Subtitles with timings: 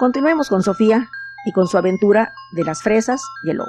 [0.00, 1.10] Continuemos con Sofía
[1.44, 3.68] y con su aventura de las fresas y el lobo.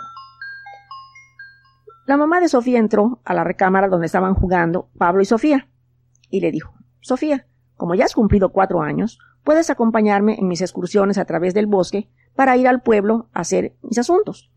[2.05, 5.67] La mamá de Sofía entró a la recámara donde estaban jugando Pablo y Sofía
[6.29, 11.17] y le dijo, Sofía, como ya has cumplido cuatro años, puedes acompañarme en mis excursiones
[11.17, 14.49] a través del bosque para ir al pueblo a hacer mis asuntos.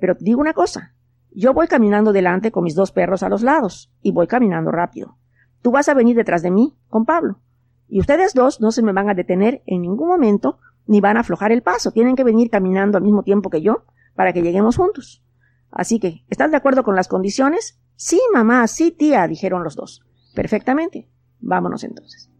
[0.00, 0.96] Pero te digo una cosa,
[1.30, 5.16] yo voy caminando delante con mis dos perros a los lados y voy caminando rápido.
[5.62, 7.38] Tú vas a venir detrás de mí con Pablo.
[7.86, 11.20] Y ustedes dos no se me van a detener en ningún momento ni van a
[11.20, 11.90] aflojar el paso.
[11.90, 15.22] Tienen que venir caminando al mismo tiempo que yo para que lleguemos juntos.
[15.70, 17.78] Así que, ¿están de acuerdo con las condiciones?
[17.96, 20.02] Sí, mamá, sí, tía, dijeron los dos.
[20.34, 21.10] Perfectamente.
[21.40, 22.30] Vámonos entonces.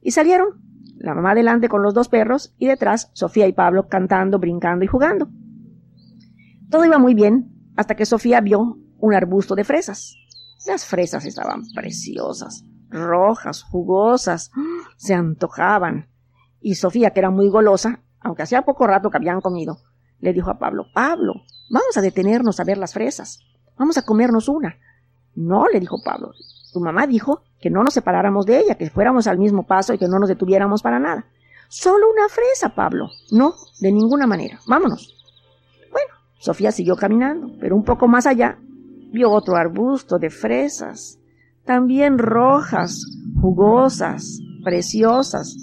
[0.00, 0.62] Y salieron,
[0.98, 4.88] la mamá delante con los dos perros y detrás Sofía y Pablo cantando, brincando y
[4.88, 5.28] jugando.
[6.70, 10.14] Todo iba muy bien hasta que Sofía vio un arbusto de fresas.
[10.66, 14.50] Las fresas estaban preciosas, rojas, jugosas,
[14.96, 16.09] se antojaban.
[16.60, 19.78] Y Sofía, que era muy golosa, aunque hacía poco rato que habían comido,
[20.20, 21.34] le dijo a Pablo, Pablo,
[21.70, 23.40] vamos a detenernos a ver las fresas,
[23.78, 24.76] vamos a comernos una.
[25.34, 26.32] No, le dijo Pablo,
[26.72, 29.98] tu mamá dijo que no nos separáramos de ella, que fuéramos al mismo paso y
[29.98, 31.26] que no nos detuviéramos para nada.
[31.68, 33.10] Solo una fresa, Pablo.
[33.30, 34.58] No, de ninguna manera.
[34.66, 35.16] Vámonos.
[35.90, 38.58] Bueno, Sofía siguió caminando, pero un poco más allá
[39.12, 41.18] vio otro arbusto de fresas,
[41.64, 43.04] también rojas,
[43.40, 45.56] jugosas, preciosas,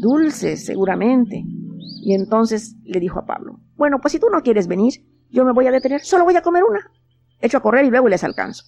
[0.00, 1.42] dulces seguramente.
[2.04, 4.94] Y entonces le dijo a Pablo, bueno, pues si tú no quieres venir,
[5.30, 6.80] yo me voy a detener, solo voy a comer una.
[7.40, 8.64] Echo a correr y luego les alcanzo.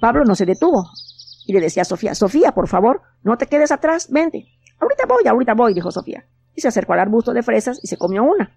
[0.00, 0.84] Pablo no se detuvo
[1.46, 4.46] y le decía a Sofía, Sofía, por favor, no te quedes atrás, vente.
[4.80, 6.24] Ahorita voy, ahorita voy, dijo Sofía.
[6.54, 8.56] Y se acercó al arbusto de fresas y se comió una.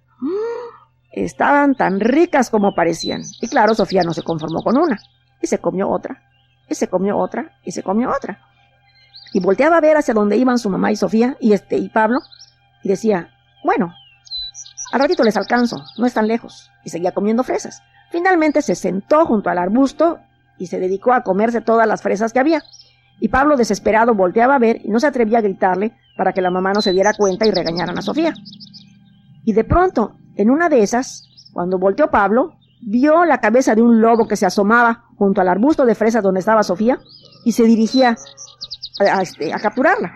[1.12, 3.22] Estaban tan ricas como parecían.
[3.42, 5.00] Y claro, Sofía no se conformó con una.
[5.42, 6.23] Y se comió otra.
[6.70, 7.58] Y se comió otra.
[7.64, 8.40] Y se comió otra.
[9.33, 12.20] Y volteaba a ver hacia donde iban su mamá y Sofía y este y Pablo.
[12.83, 13.30] Y decía,
[13.64, 13.94] bueno,
[14.92, 16.72] al ratito les alcanzo, no están lejos.
[16.83, 17.81] Y seguía comiendo fresas.
[18.11, 20.20] Finalmente se sentó junto al arbusto
[20.58, 22.64] y se dedicó a comerse todas las fresas que había.
[23.20, 26.52] Y Pablo, desesperado, volteaba a ver y no se atrevía a gritarle para que la
[26.52, 28.33] mamá no se diera cuenta y regañaran a Sofía.
[29.43, 31.23] Y de pronto, en una de esas,
[31.54, 35.86] cuando volteó Pablo, vio la cabeza de un lobo que se asomaba junto al arbusto
[35.86, 36.99] de fresas donde estaba Sofía
[37.43, 38.17] y se dirigía
[39.00, 40.14] a, este, a capturarla.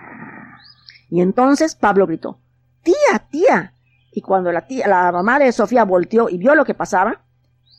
[1.09, 2.39] Y entonces Pablo gritó,
[2.83, 3.73] tía, tía.
[4.13, 7.21] Y cuando la, tía, la mamá de Sofía volteó y vio lo que pasaba,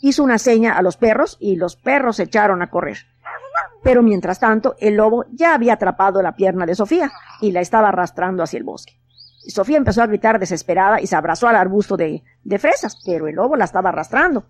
[0.00, 2.98] hizo una seña a los perros y los perros se echaron a correr.
[3.82, 7.88] Pero mientras tanto, el lobo ya había atrapado la pierna de Sofía y la estaba
[7.88, 8.98] arrastrando hacia el bosque.
[9.44, 13.26] Y Sofía empezó a gritar desesperada y se abrazó al arbusto de, de fresas, pero
[13.26, 14.44] el lobo la estaba arrastrando.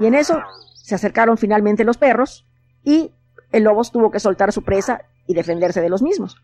[0.00, 0.40] Y en eso
[0.74, 2.46] se acercaron finalmente los perros
[2.82, 3.12] y
[3.52, 6.36] el lobo tuvo que soltar su presa y defenderse de los mismos.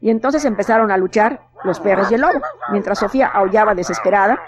[0.00, 2.40] Y entonces empezaron a luchar los perros y el lobo,
[2.72, 4.38] mientras Sofía aullaba desesperada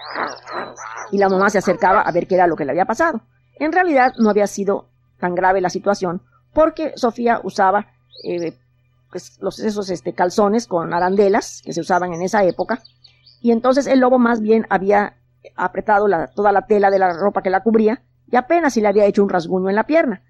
[1.10, 3.20] y la mamá se acercaba a ver qué era lo que le había pasado.
[3.56, 4.88] En realidad no había sido
[5.20, 6.22] tan grave la situación
[6.54, 7.88] porque Sofía usaba
[8.24, 8.56] eh,
[9.10, 12.82] pues, los, esos este, calzones con arandelas que se usaban en esa época
[13.42, 15.16] y entonces el lobo más bien había
[15.54, 18.88] apretado la, toda la tela de la ropa que la cubría y apenas si le
[18.88, 20.22] había hecho un rasguño en la pierna.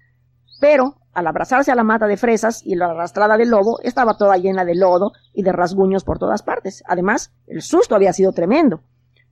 [0.59, 4.37] Pero al abrazarse a la mata de fresas y la arrastrada del lobo estaba toda
[4.37, 6.83] llena de lodo y de rasguños por todas partes.
[6.87, 8.81] Además, el susto había sido tremendo.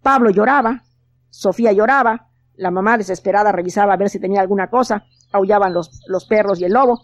[0.02, 0.84] Pablo lloraba,
[1.30, 6.26] Sofía lloraba, la mamá desesperada revisaba a ver si tenía alguna cosa, aullaban los, los
[6.26, 7.02] perros y el lobo.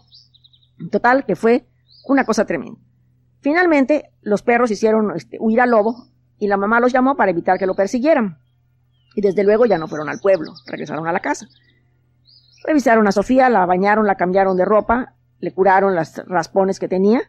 [0.78, 1.66] En total, que fue
[2.06, 2.78] una cosa tremenda.
[3.40, 6.08] Finalmente, los perros hicieron este, huir al lobo
[6.38, 8.38] y la mamá los llamó para evitar que lo persiguieran.
[9.14, 11.46] Y desde luego ya no fueron al pueblo, regresaron a la casa.
[12.64, 17.22] Revisaron a Sofía, la bañaron, la cambiaron de ropa, le curaron las raspones que tenía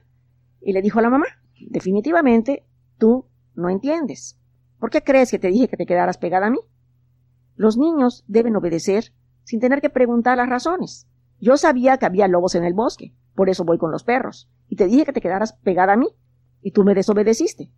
[0.61, 1.25] y le dijo a la mamá,
[1.69, 2.65] definitivamente
[2.97, 3.25] tú
[3.55, 4.37] no entiendes.
[4.79, 6.59] ¿Por qué crees que te dije que te quedaras pegada a mí?
[7.55, 9.13] Los niños deben obedecer
[9.43, 11.07] sin tener que preguntar las razones.
[11.39, 14.75] Yo sabía que había lobos en el bosque, por eso voy con los perros, y
[14.75, 16.07] te dije que te quedaras pegada a mí,
[16.61, 17.71] y tú me desobedeciste.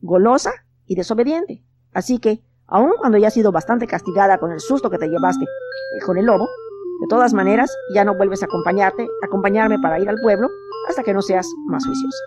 [0.00, 0.52] Golosa
[0.86, 1.64] y desobediente.
[1.92, 5.44] Así que, aun cuando ya has sido bastante castigada con el susto que te llevaste
[6.04, 6.48] con el lobo,
[7.00, 10.48] de todas maneras ya no vuelves a acompañarte, acompañarme para ir al pueblo
[10.88, 12.24] hasta que no seas más juiciosa.